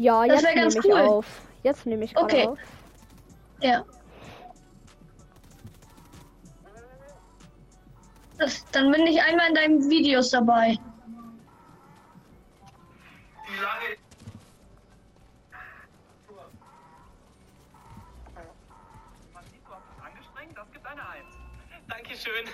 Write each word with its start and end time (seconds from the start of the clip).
Ja, 0.00 0.26
Das 0.26 0.40
jetzt 0.40 0.54
nehme 0.54 0.60
ganz 0.62 0.74
ich 0.76 0.84
cool. 0.86 0.98
auf. 0.98 1.26
Jetzt 1.62 1.84
nehme 1.84 2.04
ich 2.04 2.16
Okay. 2.16 2.48
auf. 2.48 2.58
Ja. 3.60 3.84
Das, 8.38 8.64
dann 8.70 8.90
bin 8.92 9.06
ich 9.06 9.20
einmal 9.20 9.50
in 9.50 9.54
deinen 9.54 9.90
Videos 9.90 10.30
dabei. 10.30 10.78
Dankeschön. 21.88 22.46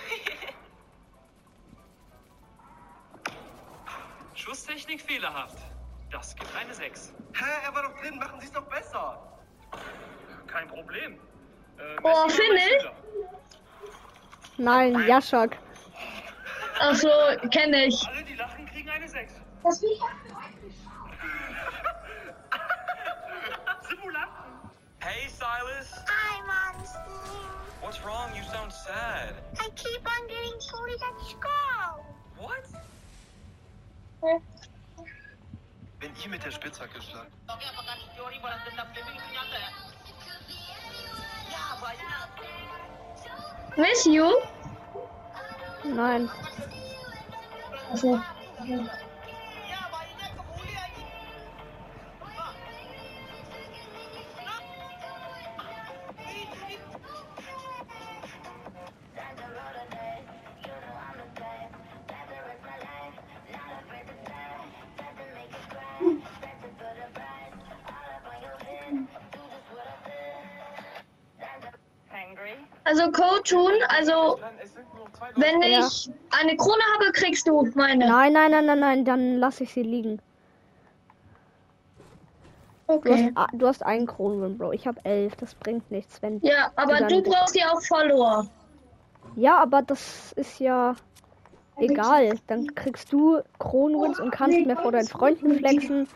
Schusstechnik 4.35 5.01
fehlerhaft. 5.01 5.57
Das 6.11 6.35
gibt 6.35 6.49
eine 6.55 6.73
Sechs. 6.73 7.13
Hä, 7.33 7.45
er 7.65 7.73
war 7.75 7.83
doch 7.83 7.95
drin, 8.01 8.17
machen 8.17 8.39
Sie 8.39 8.45
es 8.47 8.51
doch 8.53 8.63
besser. 8.63 9.19
Kein 10.47 10.67
Problem. 10.67 11.19
Äh, 11.77 11.97
Oh, 12.03 12.27
Philipp? 12.29 12.81
Schüler. 12.81 12.93
Nein, 14.57 15.05
Jaschak. 15.07 15.57
Achso, 16.79 17.09
kenne 17.51 17.85
ich. 17.85 18.07
Alle, 18.07 18.23
die 18.23 18.35
lachen, 18.35 18.65
kriegen 18.67 18.89
eine 18.89 19.07
Sechs. 19.07 19.33
Simulanten. 23.89 24.69
Hey, 24.99 25.27
Silas. 25.29 26.03
Hi, 26.07 26.41
Monster. 26.45 27.05
What's 27.81 28.03
wrong? 28.03 28.29
You 28.35 28.43
sound 28.51 28.71
sad. 28.71 29.33
I 29.59 29.69
keep 29.75 30.01
on 30.05 30.27
getting 30.27 30.59
bullied 30.71 31.01
at 31.01 31.19
school. 31.27 32.05
What? 32.37 32.65
Wenn 36.07 36.23
ihr 36.23 36.29
mit 36.29 36.45
der 36.45 36.51
Spitzhacke 36.51 37.01
schlagt. 37.01 37.31
Miss 43.75 44.05
you? 44.05 44.31
Nein. 45.83 46.29
Achso. 47.91 48.21
Also 72.97 73.11
Coachun, 73.11 73.71
also 73.89 74.39
wenn 75.35 75.61
Ja. 75.61 75.79
ich 75.87 76.09
eine 76.31 76.57
Krone 76.57 76.81
habe, 76.95 77.11
kriegst 77.11 77.47
du 77.47 77.61
meine. 77.75 78.07
Nein, 78.07 78.33
nein, 78.33 78.51
nein, 78.51 78.65
nein, 78.65 78.79
nein, 78.79 79.05
dann 79.05 79.37
lasse 79.37 79.63
ich 79.63 79.73
sie 79.73 79.83
liegen. 79.83 80.19
Du 82.87 82.93
hast, 82.93 83.03
Okay. 83.05 83.33
du 83.53 83.67
hast 83.67 83.83
einen 83.83 84.07
Kronwin, 84.07 84.57
Bro. 84.57 84.71
Ich 84.71 84.87
habe 84.87 84.99
elf. 85.03 85.35
Das 85.35 85.53
bringt 85.55 85.91
nichts, 85.91 86.21
wenn. 86.21 86.39
Ja, 86.41 86.71
aber 86.75 86.97
Dann- 86.99 87.09
du 87.09 87.21
brauchst 87.21 87.55
ja 87.55 87.71
auch 87.71 87.81
Follower. 87.81 88.47
Ja, 89.35 89.57
aber 89.57 89.81
das 89.81 90.31
ist 90.33 90.59
ja 90.59 90.95
egal. 91.75 92.39
Dann 92.47 92.73
kriegst 92.75 93.11
du 93.11 93.41
Kronwins 93.59 94.19
und 94.19 94.31
kannst 94.31 94.57
mehr 94.65 94.77
vor 94.77 94.91
deinen 94.93 95.07
Freunden 95.07 95.57
flexen. 95.57 96.07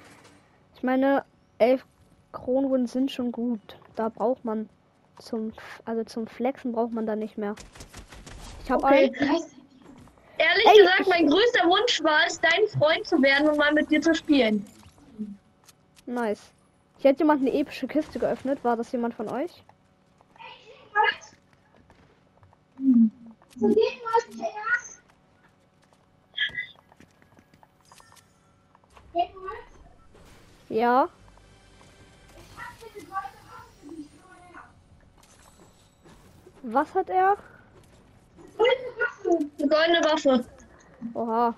Ich 0.76 0.82
meine, 0.82 1.26
elf 1.60 1.86
Kronwins 2.32 2.94
sind 2.94 3.12
schon 3.12 3.32
gut. 3.32 3.78
Da 3.96 4.08
braucht 4.10 4.46
man 4.46 4.70
zum, 5.20 5.54
also 5.86 6.04
zum 6.04 6.28
Flexen 6.28 6.72
braucht 6.72 6.92
man 6.92 7.06
da 7.06 7.16
nicht 7.16 7.38
mehr. 7.38 7.56
Ich 8.64 8.72
habe 8.72 8.84
Okay. 8.84 9.12
Ehrlich 10.38 10.66
Ey, 10.66 10.78
gesagt, 10.80 11.02
ich- 11.02 11.08
mein 11.08 11.28
größter 11.28 11.68
Wunsch 11.68 12.04
war 12.04 12.26
es, 12.26 12.40
dein 12.40 12.68
Freund 12.80 13.06
zu 13.06 13.22
werden 13.22 13.48
und 13.50 13.58
mal 13.58 13.72
mit 13.74 13.92
dir 13.92 14.02
zu 14.02 14.16
spielen. 14.16 14.66
Nice. 16.08 16.52
Hier 16.98 17.12
hat 17.12 17.20
jemand 17.20 17.42
eine 17.42 17.54
epische 17.54 17.88
Kiste 17.88 18.18
geöffnet. 18.20 18.64
War 18.64 18.76
das 18.76 18.92
jemand 18.92 19.14
von 19.14 19.30
euch? 19.30 19.64
Ja. 30.70 31.10
Was 36.64 36.94
hat 36.94 37.10
er? 37.10 37.38
Eine 38.58 39.68
goldene 39.68 40.04
Waffe. 40.04 40.46
Oha. 41.14 41.56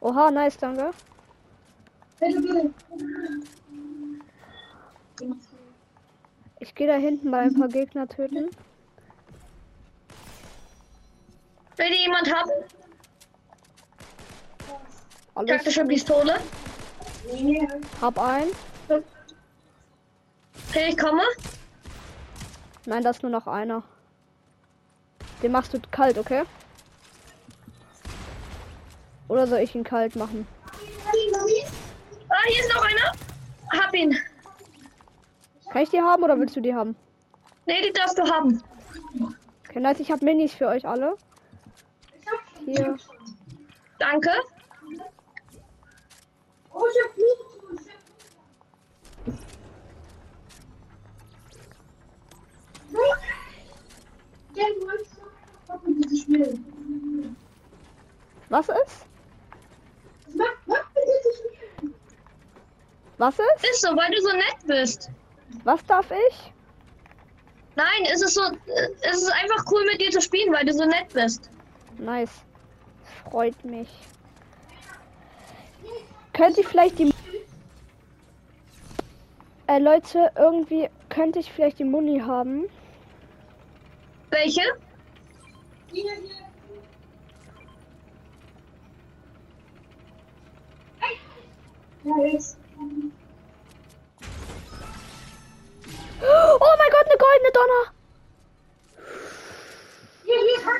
Oha, 0.00 0.30
nice, 0.30 0.56
danke. 0.56 0.90
Ich 6.60 6.74
gehe 6.74 6.86
da 6.86 6.94
hinten 6.94 7.30
bei 7.30 7.40
ein 7.40 7.54
paar 7.54 7.68
Gegner 7.68 8.08
töten. 8.08 8.50
Will 11.76 11.90
die 11.90 12.02
jemand 12.02 12.34
haben? 12.34 12.50
Alles 15.34 15.50
Taktische 15.50 15.84
Pistole. 15.84 16.38
hab 18.00 18.18
ein. 18.18 18.48
Okay, 20.68 20.88
ich 20.88 20.98
komme. 20.98 21.22
Nein, 22.88 23.04
da 23.04 23.10
ist 23.10 23.22
nur 23.22 23.30
noch 23.30 23.46
einer. 23.46 23.82
Den 25.42 25.52
machst 25.52 25.74
du 25.74 25.78
kalt, 25.90 26.16
okay? 26.16 26.44
Oder 29.28 29.46
soll 29.46 29.58
ich 29.58 29.74
ihn 29.74 29.84
kalt 29.84 30.16
machen? 30.16 30.48
Ah, 31.04 31.12
hier 32.46 32.60
ist 32.60 32.74
noch 32.74 32.82
einer. 32.82 33.12
Hab 33.78 33.94
ihn. 33.94 34.16
Kann 35.70 35.82
ich 35.82 35.90
die 35.90 36.00
haben 36.00 36.22
oder 36.22 36.40
willst 36.40 36.56
du 36.56 36.62
die 36.62 36.74
haben? 36.74 36.96
Nee, 37.66 37.82
die 37.82 37.92
darfst 37.92 38.16
du 38.16 38.22
haben. 38.22 38.62
Okay, 39.68 39.80
nice, 39.80 40.00
ich 40.00 40.10
habe 40.10 40.24
Minis 40.24 40.54
für 40.54 40.68
euch 40.68 40.88
alle. 40.88 41.18
Hier. 42.64 42.96
Danke. 43.98 44.30
Was 58.48 58.68
ist? 58.68 59.06
Was 63.18 63.34
ist? 63.38 63.64
Ist 63.70 63.82
so, 63.82 63.88
weil 63.88 64.10
du 64.10 64.20
so 64.20 64.32
nett 64.32 64.66
bist. 64.66 65.10
Was 65.64 65.84
darf 65.86 66.10
ich? 66.10 66.52
Nein, 67.76 68.06
es 68.12 68.22
ist 68.22 68.34
so, 68.34 68.42
äh, 68.42 68.88
es 69.02 69.22
ist 69.22 69.32
einfach 69.32 69.64
cool 69.70 69.84
mit 69.86 70.00
dir 70.00 70.10
zu 70.10 70.20
spielen, 70.20 70.52
weil 70.52 70.64
du 70.64 70.72
so 70.72 70.84
nett 70.84 71.12
bist. 71.12 71.50
Nice. 71.98 72.42
Freut 73.24 73.64
mich. 73.64 73.88
Könnte 76.32 76.60
ich 76.60 76.66
vielleicht 76.66 76.98
die. 76.98 77.12
Äh, 79.66 79.78
Leute, 79.78 80.30
irgendwie 80.36 80.88
könnte 81.08 81.38
ich 81.40 81.52
vielleicht 81.52 81.78
die 81.78 81.84
Muni 81.84 82.20
haben. 82.20 82.66
Welche? 84.30 84.62
Oh 96.20 96.74
mein 96.78 96.90
Gott, 96.90 97.06
eine 97.06 97.18
goldene 97.18 97.52
Donner! 97.52 97.84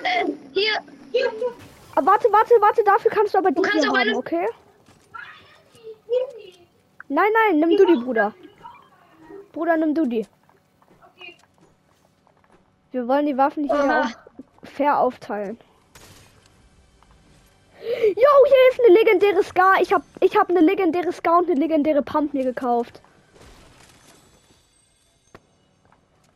Äh, 0.04 0.26
hier. 0.52 0.82
Aber 1.94 2.06
warte, 2.06 2.28
warte, 2.30 2.54
warte, 2.60 2.84
dafür 2.84 3.10
kannst 3.10 3.34
du 3.34 3.38
aber 3.38 3.50
die 3.50 3.62
kannst 3.62 3.84
hier 3.84 3.90
auch 3.92 3.98
haben, 3.98 4.14
okay? 4.14 4.46
Nein, 7.08 7.30
nein, 7.32 7.60
nimm 7.60 7.76
du 7.76 7.86
die, 7.86 8.04
Bruder. 8.04 8.34
Bruder, 9.52 9.76
nimm 9.76 9.94
du 9.94 10.06
die. 10.06 10.26
Wir 12.90 13.06
wollen 13.06 13.26
die 13.26 13.36
Waffen 13.36 13.64
hier 13.64 13.74
auch 14.02 14.66
fair 14.66 14.98
aufteilen. 14.98 15.58
Jo, 17.80 18.30
hier 18.46 18.70
ist 18.70 18.80
eine 18.84 18.94
legendäre 18.98 19.42
Scar. 19.42 19.80
Ich 19.80 19.92
hab, 19.92 20.02
ich 20.20 20.36
hab 20.36 20.48
eine 20.48 20.60
legendäre 20.60 21.12
Scar 21.12 21.38
und 21.38 21.50
eine 21.50 21.60
legendäre 21.60 22.02
Pump 22.02 22.34
mir 22.34 22.44
gekauft. 22.44 23.00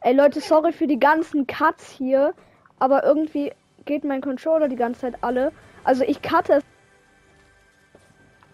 Ey 0.02 0.14
Leute, 0.14 0.40
sorry 0.40 0.72
für 0.72 0.86
die 0.86 0.98
ganzen 0.98 1.46
Cuts 1.46 1.88
hier, 1.90 2.34
aber 2.80 3.04
irgendwie 3.04 3.52
geht 3.84 4.04
mein 4.04 4.20
Controller 4.20 4.68
die 4.68 4.76
ganze 4.76 5.02
Zeit 5.02 5.14
alle. 5.22 5.52
Also 5.84 6.04
ich 6.04 6.22
cutte 6.22 6.54
es. 6.54 6.64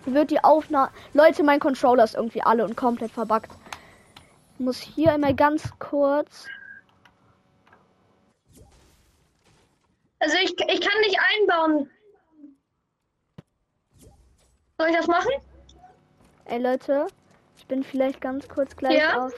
wird 0.07 0.31
die 0.31 0.43
Aufnahme. 0.45 0.91
Leute, 1.15 1.43
mein 1.43 1.61
Controller 1.61 2.05
ist 2.05 2.15
irgendwie 2.15 2.43
alle 2.43 2.65
und 2.65 2.77
komplett 2.77 3.11
verbuggt. 3.11 3.51
Ich 4.55 4.65
muss 4.65 4.79
hier 4.79 5.13
einmal 5.13 5.35
ganz 5.35 5.73
kurz. 5.79 6.47
Also 10.29 10.41
ich, 10.43 10.51
ich 10.61 10.81
kann 10.83 11.01
nicht 11.01 11.19
einbauen. 11.41 11.91
Soll 14.77 14.89
ich 14.91 14.97
das 14.97 15.07
machen? 15.07 15.31
Ey 16.45 16.61
Leute, 16.61 17.07
ich 17.57 17.67
bin 17.67 17.83
vielleicht 17.83 18.21
ganz 18.21 18.47
kurz 18.47 18.77
gleich 18.77 18.99
Ja? 18.99 19.25
auf. 19.25 19.33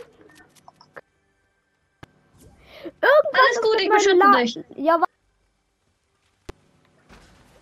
Irgendwas 2.83 3.41
Alles 3.41 3.63
gut, 3.63 3.81
ich 3.81 3.89
beschütze 3.89 4.17
La- 4.17 4.33
dich. 4.41 4.59
Ja, 4.75 5.01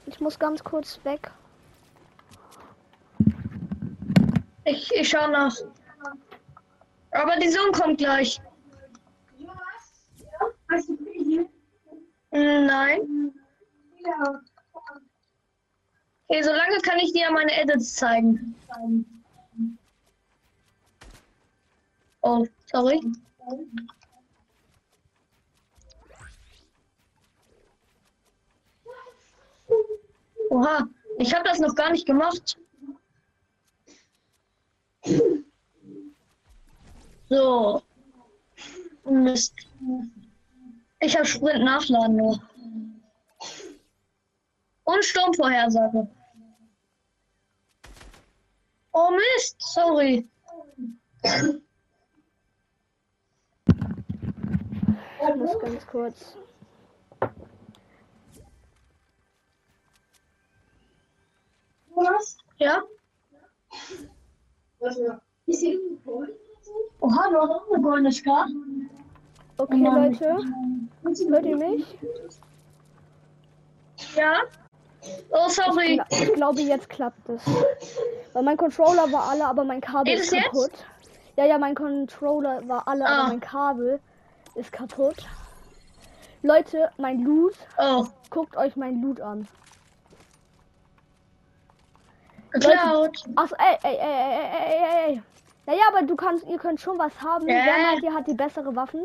ich 0.06 0.18
muss 0.20 0.38
ganz 0.38 0.64
kurz 0.64 0.98
weg. 1.04 1.30
Ich, 4.64 4.90
ich 4.94 5.06
schau 5.06 5.28
nach. 5.28 5.54
Aber 7.10 7.36
die 7.36 7.48
Sohn 7.50 7.72
kommt 7.72 7.98
gleich. 7.98 8.40
Nein. 12.30 13.17
Okay, 16.28 16.42
solange 16.42 16.78
kann 16.82 16.98
ich 16.98 17.12
dir 17.12 17.30
meine 17.30 17.52
Edits 17.60 17.94
zeigen. 17.94 18.54
Oh, 22.22 22.46
sorry. 22.70 23.00
Oha, 30.50 30.88
ich 31.18 31.34
habe 31.34 31.44
das 31.44 31.58
noch 31.58 31.74
gar 31.74 31.90
nicht 31.90 32.06
gemacht. 32.06 32.58
So. 37.28 37.82
Mist. 39.04 39.54
Ich 41.00 41.16
habe 41.16 41.26
Sprint 41.26 41.64
nachladen 41.64 42.16
nur. 42.16 42.40
Und 44.88 45.04
Sturmvorhersage. 45.04 46.08
Oh 48.92 49.10
Mist, 49.10 49.56
sorry. 49.58 50.26
Ich 51.22 51.60
muss 55.36 55.58
ganz 55.60 55.86
kurz. 55.88 56.38
Ja? 62.56 62.82
Oha, 67.00 67.28
du 67.28 67.36
hast 67.36 67.50
auch 67.50 67.70
eine 67.70 67.82
goldene 67.82 68.10
Scar. 68.10 68.48
Okay, 69.58 69.76
Mann. 69.76 70.12
Leute. 70.12 70.38
Hört 71.04 71.44
ihr 71.44 71.56
mich? 71.58 71.98
Ja? 74.16 74.44
Oh, 75.30 75.48
sorry. 75.48 76.00
Gla- 76.00 76.06
Ich 76.10 76.32
glaube, 76.34 76.60
jetzt 76.60 76.88
klappt 76.88 77.28
es. 77.28 77.42
Weil 78.32 78.42
mein 78.42 78.56
Controller 78.56 79.10
war 79.12 79.28
alle, 79.30 79.46
aber 79.46 79.64
mein 79.64 79.80
Kabel 79.80 80.04
Geht 80.12 80.20
ist 80.20 80.26
es 80.26 80.32
jetzt? 80.38 80.44
kaputt. 80.46 80.72
Ja, 81.36 81.44
ja, 81.46 81.58
mein 81.58 81.74
Controller 81.74 82.66
war 82.68 82.86
alle, 82.88 83.06
Ah. 83.06 83.20
aber 83.20 83.28
mein 83.28 83.40
Kabel 83.40 84.00
ist 84.54 84.72
kaputt. 84.72 85.16
Leute, 86.42 86.90
mein 86.98 87.20
Loot. 87.22 87.54
Oh, 87.78 88.06
Guckt 88.30 88.56
euch 88.56 88.76
mein 88.76 89.00
Loot 89.00 89.20
an. 89.20 89.46
geklaut. 92.52 93.24
Ach, 93.36 93.50
ey, 93.58 93.76
ey, 93.82 93.96
ey, 93.96 94.00
ey, 94.00 94.50
ey, 94.52 94.64
ey, 94.64 95.12
ey. 95.14 95.22
Naja, 95.66 95.82
aber 95.88 96.02
du 96.06 96.16
kannst, 96.16 96.46
ihr 96.46 96.58
könnt 96.58 96.80
schon 96.80 96.98
was 96.98 97.12
haben. 97.22 97.46
Äh. 97.46 97.62
Wer 97.64 97.82
meint, 97.86 98.02
ihr 98.02 98.14
hat 98.14 98.26
die 98.26 98.34
bessere 98.34 98.74
Waffen? 98.74 99.04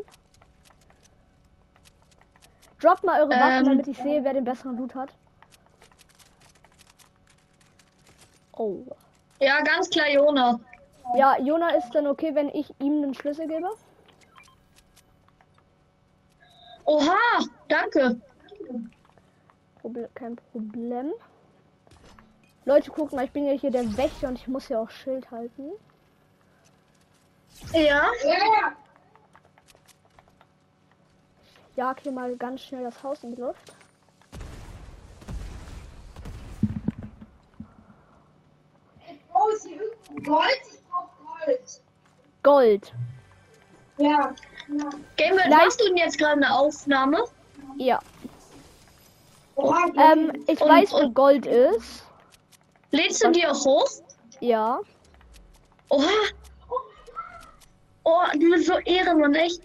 Droppt 2.79 3.03
mal 3.03 3.19
eure 3.21 3.29
Waffen, 3.31 3.57
Ähm. 3.59 3.65
damit 3.65 3.87
ich 3.87 3.97
sehe, 3.97 4.23
wer 4.23 4.33
den 4.33 4.43
besseren 4.45 4.77
Loot 4.77 4.95
hat. 4.95 5.09
Oh. 8.57 8.85
Ja, 9.39 9.61
ganz 9.61 9.89
klar, 9.89 10.09
Jona. 10.09 10.59
Ja, 11.15 11.37
Jona 11.39 11.69
ist 11.71 11.91
dann 11.91 12.07
okay, 12.07 12.33
wenn 12.33 12.49
ich 12.49 12.73
ihm 12.79 13.01
den 13.01 13.13
Schlüssel 13.13 13.47
gebe. 13.47 13.67
Oha, 16.85 17.39
danke. 17.67 18.21
Proble 19.81 20.09
kein 20.15 20.35
Problem. 20.35 21.11
Leute, 22.65 22.91
guckt 22.91 23.13
mal, 23.13 23.25
ich 23.25 23.31
bin 23.31 23.45
ja 23.45 23.53
hier 23.53 23.71
der 23.71 23.97
Wächter 23.97 24.29
und 24.29 24.35
ich 24.39 24.47
muss 24.47 24.69
ja 24.69 24.79
auch 24.79 24.89
Schild 24.89 25.29
halten. 25.31 25.71
Ja? 27.73 28.09
Jag 31.75 31.99
hier 32.01 32.11
mal 32.11 32.35
ganz 32.37 32.61
schnell 32.61 32.83
das 32.83 33.01
Haus 33.03 33.23
in 33.23 33.35
die 33.35 33.41
Luft. 33.41 33.73
Oh, 39.33 39.49
ist 39.49 39.65
hier 39.65 39.81
irgendwo 39.81 40.12
Gold? 40.25 40.61
Ich 40.71 40.79
brauch 40.89 41.09
Gold. 41.45 41.81
Gold. 42.43 42.93
Ja. 43.97 44.33
Gamer, 45.17 45.41
Vielleicht- 45.43 45.49
machst 45.49 45.81
du 45.81 45.85
denn 45.87 45.97
jetzt 45.97 46.17
gerade 46.17 46.33
eine 46.33 46.53
Aufnahme? 46.53 47.23
Ja. 47.77 47.99
Ähm, 49.57 50.31
ich 50.47 50.59
Und- 50.61 50.69
weiß, 50.69 50.93
wo 50.93 51.09
Gold 51.09 51.45
ist. 51.45 52.03
Lädst 52.91 53.23
du 53.23 53.31
die 53.31 53.45
auch 53.45 53.65
hoch? 53.65 53.87
Ja. 54.39 54.79
Oha. 55.89 56.05
Oh, 58.03 58.21
du 58.33 58.49
bist 58.49 58.65
so 58.67 58.73
Ehrenmann, 58.79 59.33
echt. 59.35 59.61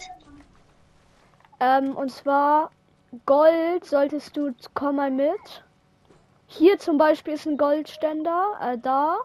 Ähm, 1.61 1.97
und 1.97 2.11
zwar 2.11 2.71
Gold 3.27 3.85
solltest 3.85 4.37
du, 4.37 4.55
komm 4.75 4.97
mal 4.97 5.11
mit. 5.11 5.65
Hier 6.47 6.79
zum 6.79 6.99
Beispiel 6.99 7.35
ist 7.35 7.47
ein 7.47 7.57
Goldständer, 7.57 8.53
äh, 8.61 8.79
da. 8.79 9.19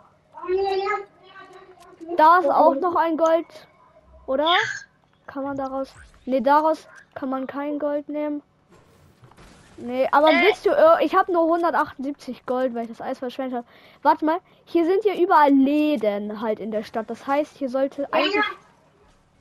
Da 2.18 2.40
ist 2.40 2.50
auch 2.50 2.76
noch 2.76 2.96
ein 2.96 3.18
Gold, 3.18 3.46
oder? 4.26 4.48
Kann 5.28 5.44
man 5.44 5.58
daraus, 5.58 5.94
nee, 6.26 6.42
daraus 6.42 6.88
kann 7.16 7.30
man 7.30 7.48
kein 7.48 7.80
Gold 7.80 8.10
nehmen. 8.10 8.42
Nee, 9.78 10.08
aber 10.12 10.30
Äh. 10.30 10.44
willst 10.44 10.66
du, 10.66 10.70
ir- 10.70 11.00
ich 11.02 11.16
habe 11.16 11.32
nur 11.32 11.44
178 11.46 12.46
Gold, 12.46 12.76
weil 12.76 12.84
ich 12.84 12.90
das 12.90 13.02
Eis 13.02 13.18
verschwendet 13.20 13.58
habe. 13.58 13.68
Warte 14.04 14.24
mal, 14.26 14.40
hier 14.66 14.86
sind 14.86 15.04
ja 15.04 15.16
überall 15.16 15.52
Läden 15.52 16.42
halt 16.42 16.60
in 16.60 16.70
der 16.72 16.84
Stadt. 16.84 17.10
Das 17.10 17.26
heißt, 17.26 17.58
hier 17.58 17.70
sollte 17.70 18.12
eigentlich 18.14 18.44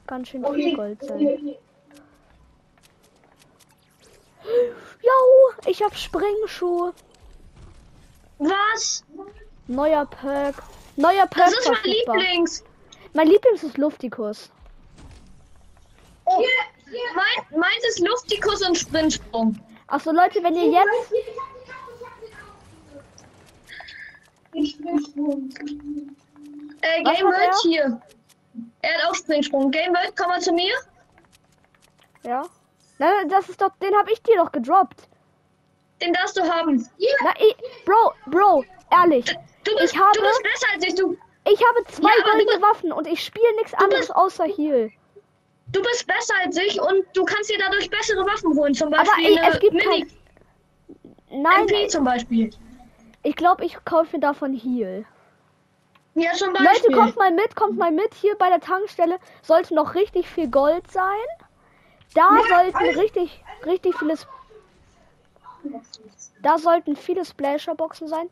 ganz 0.06 0.28
schön 0.28 0.44
viel 0.54 0.74
Gold 0.76 1.02
sein. 1.04 1.20
Jo, 5.02 5.10
ich 5.66 5.82
hab 5.82 5.94
Springschuhe. 5.96 6.92
Was? 8.38 9.04
Neuer 9.68 10.06
Perk. 10.06 10.56
Neuer 10.96 11.26
Perk 11.26 11.46
Das 11.46 11.58
ist 11.58 11.68
mein 11.68 11.76
verfügbar. 11.76 12.16
Lieblings. 12.16 12.64
Mein 13.14 13.26
Lieblings 13.28 13.62
ist 13.62 13.78
Luftikus. 13.78 14.50
Oh, 16.24 16.42
mein, 17.14 17.60
meins 17.60 17.84
ist 17.88 18.00
Luftikus 18.00 18.66
und 18.66 18.76
Sprintsprung. 18.76 19.58
Achso, 19.88 20.12
Leute, 20.12 20.42
wenn 20.42 20.54
ihr 20.54 20.70
jetzt. 20.70 21.12
Ich. 24.52 24.78
Äh, 26.80 27.02
Game? 27.02 27.24
World 27.26 27.54
hier. 27.62 28.00
Er 28.82 28.98
hat 28.98 29.04
auch 29.08 29.14
Springsprung. 29.14 29.70
Game 29.70 29.94
World, 29.94 30.14
komm 30.16 30.28
mal 30.28 30.40
zu 30.40 30.52
mir. 30.52 30.74
Ja. 32.24 32.42
Na, 32.98 33.24
das 33.28 33.48
ist 33.48 33.60
doch. 33.60 33.70
Den 33.80 33.94
hab 33.94 34.08
ich 34.10 34.22
dir 34.22 34.36
doch 34.36 34.52
gedroppt. 34.52 35.08
Den 36.00 36.12
darfst 36.12 36.36
du 36.36 36.42
haben. 36.42 36.88
Na, 37.24 37.32
ich, 37.38 37.56
Bro, 37.84 38.12
Bro, 38.26 38.64
ehrlich. 38.90 39.36
Du 39.64 39.74
bist, 39.76 39.94
Ich 39.94 40.00
habe- 40.00 40.12
du 40.14 40.22
bist 40.22 40.42
besser 40.42 40.66
als 40.74 40.84
ich. 40.86 40.94
Du, 40.94 41.16
Ich 41.44 41.60
habe 41.66 41.84
zwei 41.88 42.08
Ja, 42.08 42.14
aber 42.14 42.22
du 42.24 42.30
goldene 42.44 42.50
bist- 42.58 42.62
Waffen 42.62 42.92
und 42.92 43.06
ich 43.06 43.24
spiele 43.24 43.54
nichts 43.56 43.74
anderes 43.74 44.10
außer 44.10 44.44
Heal. 44.44 44.90
du 45.72 45.82
bist 45.82 46.06
besser 46.06 46.34
als 46.44 46.56
ich 46.56 46.80
und 46.80 47.04
du 47.14 47.24
kannst 47.24 47.50
dir 47.50 47.58
dadurch 47.58 47.88
bessere 47.90 48.24
Waffen 48.26 48.54
holen. 48.56 48.74
Zum 48.74 48.92
Aber 48.94 49.04
Beispiel 49.04 49.26
ey, 49.26 49.38
eine 49.38 49.54
es 49.54 49.60
gibt 49.60 49.72
Mini 49.74 50.06
kein. 51.30 51.42
Nein, 51.42 51.62
MP 51.68 51.88
zum 51.88 52.04
Beispiel. 52.04 52.50
ich 53.22 53.34
glaube, 53.36 53.64
ich 53.64 53.76
kaufe 53.84 54.16
mir 54.16 54.20
davon 54.20 54.52
Heal. 54.54 55.04
Ja, 56.14 56.32
zum 56.34 56.50
Leute, 56.52 56.64
Beispiel. 56.64 56.94
kommt 56.94 57.16
mal 57.16 57.30
mit, 57.30 57.56
kommt 57.56 57.78
mal 57.78 57.90
mit. 57.90 58.12
Hier 58.14 58.36
bei 58.36 58.48
der 58.50 58.60
Tankstelle 58.60 59.18
sollte 59.42 59.74
noch 59.74 59.94
richtig 59.94 60.28
viel 60.28 60.48
Gold 60.48 60.90
sein. 60.90 61.06
Da 62.14 62.28
sollten 62.50 62.98
richtig, 63.00 63.42
richtig 63.64 63.96
vieles. 63.98 64.26
Da 66.42 66.58
sollten 66.58 66.96
viele 66.96 67.24
Splasher-Boxen 67.24 68.08
sein. 68.08 68.28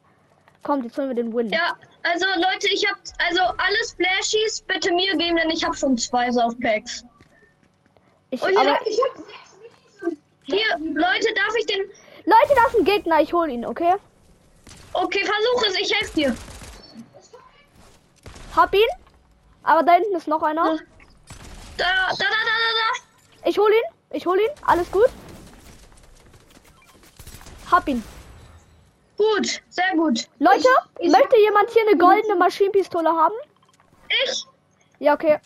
Kommt, 0.62 0.84
jetzt 0.84 0.98
holen 0.98 1.08
wir 1.08 1.14
den 1.14 1.34
Win. 1.34 1.48
Ja, 1.50 1.74
also 2.02 2.26
Leute, 2.36 2.68
ich 2.70 2.86
hab 2.88 2.98
also 3.18 3.40
alle 3.42 3.78
Splashies 3.88 4.62
bitte 4.62 4.92
mir 4.92 5.16
geben, 5.16 5.36
denn 5.36 5.50
ich 5.50 5.64
habe 5.64 5.76
schon 5.76 5.96
zwei 5.96 6.30
Saufpacks. 6.30 7.04
Ich, 8.30 8.42
Und 8.42 8.56
aber, 8.56 8.78
Ich 8.86 8.98
hab 9.02 9.16
sechs. 9.16 9.50
Hier, 10.44 10.78
Leute, 10.78 11.32
darf 11.34 11.54
ich 11.58 11.66
den. 11.66 11.80
Leute, 12.24 12.54
da 12.54 12.66
ist 12.68 12.76
ein 12.78 12.84
Gegner. 12.84 13.20
Ich 13.20 13.32
hol 13.32 13.48
ihn, 13.48 13.64
okay? 13.64 13.94
Okay, 14.92 15.24
versuch 15.24 15.66
es, 15.68 15.78
ich 15.78 15.94
helfe 15.94 16.14
dir. 16.14 16.36
Hab 18.56 18.74
ihn. 18.74 18.80
Aber 19.62 19.82
da 19.82 19.92
hinten 19.92 20.16
ist 20.16 20.26
noch 20.26 20.42
einer. 20.42 20.78
Da, 21.76 21.84
da, 21.86 22.16
da, 22.18 22.24
da, 22.24 22.24
da, 22.24 23.48
Ich 23.48 23.58
hol 23.58 23.70
ihn. 23.70 23.96
Ich 24.10 24.26
hol 24.26 24.38
ihn. 24.38 24.50
Alles 24.66 24.90
gut. 24.90 25.08
Hab 27.70 27.86
ihn. 27.88 28.02
Gut, 29.20 29.60
sehr 29.68 29.92
gut. 29.96 30.28
Leute, 30.38 30.66
Ich- 30.98 31.06
ich 31.06 31.12
möchte 31.12 31.36
jemand 31.38 31.68
hier 31.70 31.82
eine 31.86 31.98
goldene 31.98 32.36
Maschinenpistole 32.36 33.10
haben? 33.10 33.34
Ich, 34.24 34.46
Ja, 34.98 35.12
okay. 35.12 35.38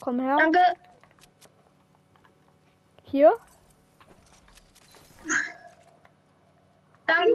Komm 0.00 0.18
her. 0.18 0.36
danke. 0.36 0.58
Hier. 3.04 3.32
Danke. 7.06 7.32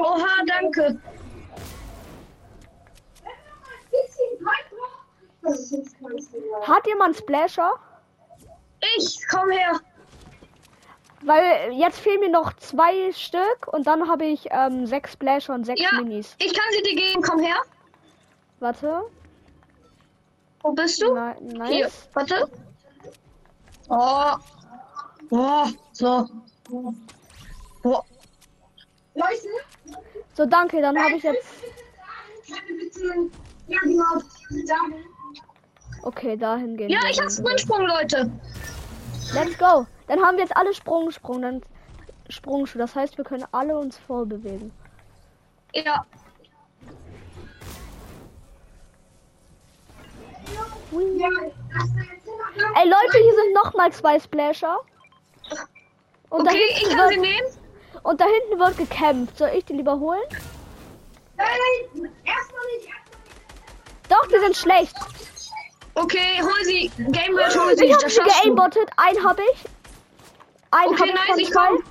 Oha, 0.00 0.44
danke. 0.46 0.98
Hat 6.62 6.86
jemand 6.86 7.16
Splasher? 7.16 7.72
Ich, 8.96 9.20
komm 9.28 9.50
her. 9.50 9.80
Weil 11.28 11.72
jetzt 11.74 12.00
fehlen 12.00 12.20
mir 12.20 12.30
noch 12.30 12.54
zwei 12.54 13.12
Stück 13.12 13.66
und 13.70 13.86
dann 13.86 14.08
habe 14.08 14.24
ich 14.24 14.46
ähm, 14.50 14.86
sechs 14.86 15.12
Splasher 15.12 15.52
und 15.52 15.64
sechs 15.66 15.78
Ja, 15.78 15.92
Minis. 16.00 16.34
ich 16.38 16.54
kann 16.54 16.64
sie 16.72 16.82
dir 16.82 16.96
geben. 16.96 17.22
Komm 17.22 17.40
her. 17.40 17.58
Warte. 18.60 19.02
Wo 20.62 20.72
bist 20.72 21.02
du? 21.02 21.12
Na, 21.12 21.34
Hier, 21.38 21.84
nice. 21.84 22.08
warte. 22.14 22.50
Oh. 23.90 24.36
Oh, 25.30 25.66
so. 25.92 26.26
Oh. 26.70 26.92
Leute, 29.14 29.48
So, 30.34 30.46
danke. 30.46 30.80
Dann 30.80 30.98
habe 30.98 31.16
ich 31.16 31.22
jetzt. 31.24 31.46
Okay, 36.02 36.38
dahin 36.38 36.76
gehen. 36.78 36.88
Ja, 36.88 37.00
ich 37.10 37.18
hab 37.18 37.26
dann. 37.26 37.30
Sprintsprung, 37.36 37.86
Leute. 37.86 38.30
Let's 39.34 39.58
go. 39.58 39.86
Dann 40.08 40.20
haben 40.22 40.36
wir 40.36 40.44
jetzt 40.44 40.56
alle 40.56 40.74
Sprungsprung, 40.74 41.42
dann 41.42 41.62
Sprungschuh. 42.28 42.78
Das 42.78 42.94
heißt, 42.94 43.16
wir 43.18 43.24
können 43.24 43.44
alle 43.52 43.78
uns 43.78 43.98
vorbewegen. 43.98 44.72
Ja. 45.74 46.04
Jetzt 50.90 52.28
Ey 52.76 52.88
Leute, 52.88 53.18
hier 53.18 53.34
sind 53.34 53.52
noch 53.54 53.74
mal 53.74 53.92
zwei 53.92 54.18
Splasher. 54.18 54.78
Und, 56.30 56.46
da 56.46 56.50
Okay, 56.50 56.60
ich 56.70 56.78
hinten 56.78 56.96
kann 56.96 57.08
sie 57.08 57.14
wird, 57.16 57.26
nehmen. 57.26 57.46
und 58.02 58.20
da 58.20 58.24
hinten 58.24 58.58
wird 58.58 58.76
gekämpft. 58.78 59.38
Soll 59.38 59.50
ich 59.54 59.64
die 59.64 59.74
lieber 59.74 59.98
holen? 59.98 60.20
Nein, 61.36 61.46
nein, 61.94 62.12
erstmal 62.24 62.66
nicht. 62.76 62.88
Doch, 64.08 64.26
die 64.28 64.38
sind 64.40 64.56
schlecht. 64.56 64.96
Okay, 65.94 66.40
hol 66.42 66.64
sie. 66.64 66.90
Gamebird, 66.96 67.58
hol 67.58 67.76
sie. 67.76 67.84
Ich 67.86 67.92
habe 67.94 68.04
Das 68.04 68.14
sie 68.14 68.20
geaimbottet. 68.20 68.88
Einen 68.96 69.24
habe 69.24 69.42
ich. 69.52 69.64
Einen 70.70 70.92
Okay, 70.92 71.12
nice, 71.12 71.38
ich 71.38 71.50
komm. 71.52 71.82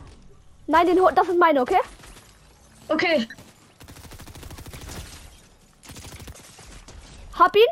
Nein, 0.68 0.86
den 0.88 1.00
das 1.16 1.28
ist 1.28 1.40
meine, 1.40 1.62
okay? 1.62 1.80
Okay. 2.90 3.28
Hab 7.38 7.56
ihn. 7.56 7.64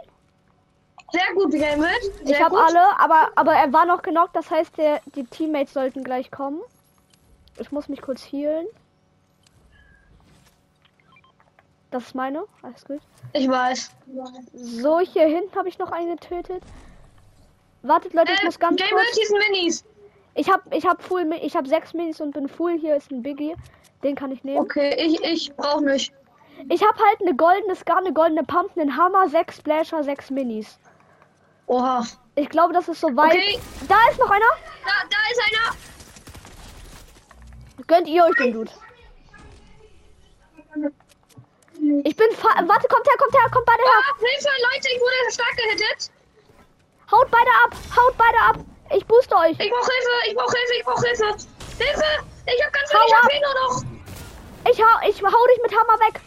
Sehr 1.11 1.33
gut, 1.33 1.51
Gamebird. 1.51 1.91
Ich 2.25 2.41
habe 2.41 2.55
gut. 2.55 2.63
alle, 2.65 2.99
aber 2.99 3.29
aber 3.35 3.53
er 3.53 3.71
war 3.71 3.85
noch 3.85 4.01
genockt. 4.01 4.35
Das 4.35 4.49
heißt, 4.51 4.77
der, 4.77 5.01
die 5.15 5.23
Teammates 5.25 5.73
sollten 5.73 6.03
gleich 6.03 6.29
kommen. 6.31 6.61
Ich 7.57 7.71
muss 7.71 7.87
mich 7.87 8.01
kurz 8.01 8.21
healen. 8.23 8.67
Das 11.91 12.03
ist 12.07 12.15
meine. 12.15 12.43
Alles 12.61 12.83
gut. 12.83 12.99
Ich 13.33 13.47
weiß. 13.47 13.91
So, 14.53 14.99
hier 14.99 15.25
hinten 15.27 15.55
habe 15.57 15.69
ich 15.69 15.77
noch 15.79 15.91
einen 15.91 16.17
getötet. 16.17 16.61
Wartet, 17.83 18.13
Leute, 18.13 18.33
ich 18.33 18.41
Äh, 18.41 18.45
muss 18.45 18.59
ganz 18.59 18.77
Gamebird, 18.81 19.07
kurz. 19.13 19.49
Minis. 19.49 19.85
Ich 20.35 20.49
habe 20.51 20.63
ich 20.75 20.85
hab 20.85 21.01
full, 21.01 21.31
ich 21.41 21.55
habe 21.55 21.67
sechs 21.67 21.93
Minis 21.93 22.19
und 22.21 22.31
bin 22.31 22.47
full. 22.47 22.77
Hier 22.77 22.95
ist 22.95 23.09
ein 23.11 23.23
Biggie. 23.23 23.55
Den 24.03 24.15
kann 24.15 24.31
ich 24.31 24.43
nehmen. 24.43 24.59
Okay, 24.59 24.93
ich, 24.97 25.23
ich 25.23 25.55
brauch 25.55 25.79
nicht. 25.79 26.13
Ich 26.69 26.81
habe 26.83 26.97
halt 26.97 27.21
eine 27.21 27.35
goldene 27.35 27.75
Scar, 27.75 27.97
eine 27.97 28.13
goldene 28.13 28.43
Pump, 28.43 28.77
einen 28.77 28.95
Hammer, 28.95 29.27
sechs 29.29 29.57
Splasher, 29.57 30.03
sechs 30.03 30.29
Minis. 30.29 30.77
Oha. 31.67 32.05
Ich 32.35 32.49
glaube, 32.49 32.73
das 32.73 32.87
ist 32.87 32.99
so 32.99 33.07
weit. 33.15 33.31
Okay. 33.33 33.59
Da 33.87 33.95
ist 34.11 34.19
noch 34.19 34.29
einer. 34.29 34.45
Da, 34.85 34.91
da 35.09 35.17
ist 35.31 35.41
einer. 35.47 35.75
Gönnt 37.87 38.07
ihr 38.07 38.23
euch 38.23 38.35
den 38.35 38.53
Dude? 38.53 38.71
Ich 42.03 42.15
bin 42.15 42.27
fa 42.31 42.49
Warte, 42.67 42.87
kommt 42.87 43.07
her, 43.07 43.17
kommt 43.17 43.33
her, 43.33 43.49
kommt 43.51 43.65
beide 43.65 43.81
her. 43.81 44.01
Ah, 44.01 44.15
Hilfe, 44.17 44.49
Leute, 44.63 44.87
ich 44.93 44.99
wurde 44.99 45.31
stark 45.31 45.55
gehittet. 45.57 46.11
Haut 47.11 47.29
beide 47.31 47.49
ab, 47.63 47.75
haut 47.95 48.17
beide 48.17 48.37
ab. 48.39 48.74
Ich 48.93 49.05
booste 49.05 49.35
euch. 49.35 49.59
Ich 49.59 49.69
brauch 49.69 49.87
Hilfe, 49.87 50.29
ich 50.29 50.35
brauch 50.35 50.53
Hilfe, 50.53 50.73
ich 50.77 50.85
brauch 50.85 51.01
Hilfe. 51.01 51.25
Hilfe! 51.77 52.25
Ich 52.45 52.63
hab 52.63 52.73
ganz 52.73 52.91
wenig. 52.91 53.15
HP 53.15 53.41
nur 53.41 53.53
noch. 53.61 54.71
Ich 54.71 54.81
hau, 54.81 55.09
ich 55.09 55.21
hau 55.23 55.47
dich 55.47 55.61
mit 55.61 55.71
Hammer 55.71 55.99
weg. 55.99 56.21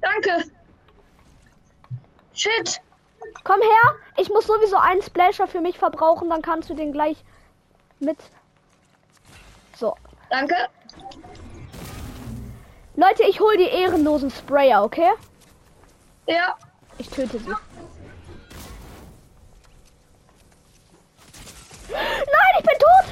Danke. 0.00 0.44
Shit. 2.34 2.80
Komm 3.44 3.60
her. 3.60 3.94
Ich 4.16 4.28
muss 4.28 4.46
sowieso 4.46 4.76
einen 4.76 5.02
Splasher 5.02 5.46
für 5.46 5.60
mich 5.60 5.78
verbrauchen, 5.78 6.30
dann 6.30 6.42
kannst 6.42 6.70
du 6.70 6.74
den 6.74 6.92
gleich 6.92 7.16
mit. 7.98 8.18
So. 9.76 9.96
Danke. 10.30 10.54
Leute, 12.94 13.24
ich 13.24 13.40
hol 13.40 13.56
die 13.56 13.68
ehrenlosen 13.68 14.30
Sprayer, 14.30 14.82
okay? 14.84 15.10
Ja. 16.26 16.56
Ich 16.98 17.08
töte 17.08 17.38
sie. 17.38 17.48
Nein, 21.88 22.52
ich 22.58 22.64
bin 22.64 22.78
tot! 22.78 23.06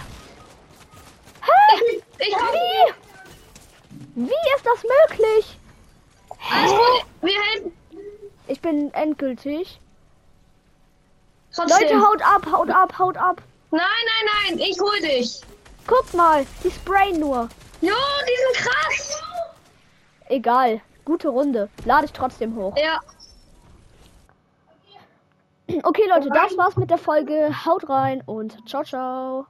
Hä? 1.42 2.02
Ich 2.18 2.34
komm. 2.34 2.48
Wie? 4.14 4.28
Wie 4.28 4.54
ist 4.56 4.64
das 4.64 4.82
möglich? 4.82 5.58
Gut. 6.28 7.04
Wir 7.22 7.40
helfen. 7.52 7.72
Ich 8.46 8.60
bin 8.60 8.92
endgültig. 8.94 9.80
Trotzdem. 11.54 11.78
Leute, 11.80 12.00
haut 12.00 12.22
ab, 12.22 12.46
haut 12.50 12.70
ab, 12.70 12.98
haut 12.98 13.16
ab. 13.16 13.42
nein, 13.70 13.80
nein, 13.80 14.56
nein. 14.56 14.58
Ich 14.58 14.78
hol 14.80 15.00
dich. 15.00 15.40
Guck 15.86 16.12
mal, 16.14 16.46
die 16.62 16.70
sprayen 16.70 17.20
nur. 17.20 17.48
Jo, 17.80 17.94
die 18.26 18.56
sind 18.56 18.66
krass. 18.66 19.22
Egal. 20.28 20.80
Gute 21.04 21.28
Runde. 21.28 21.68
Lade 21.84 22.06
ich 22.06 22.12
trotzdem 22.12 22.56
hoch. 22.56 22.74
Ja. 22.76 23.00
Okay, 25.66 26.02
Leute, 26.08 26.28
das 26.30 26.56
war's 26.58 26.76
mit 26.76 26.90
der 26.90 26.98
Folge. 26.98 27.50
Haut 27.64 27.88
rein 27.88 28.22
und 28.26 28.68
ciao, 28.68 28.84
ciao. 28.84 29.42